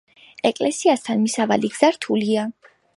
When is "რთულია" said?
2.01-2.53